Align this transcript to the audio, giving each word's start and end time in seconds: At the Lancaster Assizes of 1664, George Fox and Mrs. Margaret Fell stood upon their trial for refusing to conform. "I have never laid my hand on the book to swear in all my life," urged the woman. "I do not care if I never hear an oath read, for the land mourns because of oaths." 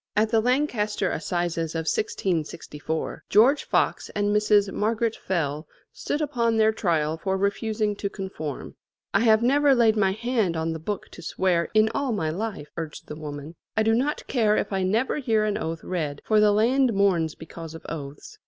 At 0.15 0.29
the 0.31 0.39
Lancaster 0.39 1.11
Assizes 1.11 1.75
of 1.75 1.81
1664, 1.85 3.23
George 3.29 3.65
Fox 3.65 4.09
and 4.15 4.35
Mrs. 4.35 4.73
Margaret 4.73 5.15
Fell 5.15 5.67
stood 5.93 6.21
upon 6.23 6.57
their 6.57 6.71
trial 6.71 7.19
for 7.19 7.37
refusing 7.37 7.95
to 7.97 8.09
conform. 8.09 8.73
"I 9.13 9.19
have 9.19 9.43
never 9.43 9.75
laid 9.75 9.95
my 9.95 10.13
hand 10.13 10.57
on 10.57 10.73
the 10.73 10.79
book 10.79 11.09
to 11.09 11.21
swear 11.21 11.69
in 11.75 11.87
all 11.93 12.11
my 12.13 12.31
life," 12.31 12.69
urged 12.77 13.05
the 13.09 13.15
woman. 13.15 13.53
"I 13.77 13.83
do 13.83 13.93
not 13.93 14.25
care 14.25 14.57
if 14.57 14.73
I 14.73 14.81
never 14.81 15.17
hear 15.19 15.45
an 15.45 15.55
oath 15.55 15.83
read, 15.83 16.23
for 16.25 16.39
the 16.39 16.51
land 16.51 16.93
mourns 16.95 17.35
because 17.35 17.75
of 17.75 17.85
oaths." 17.87 18.39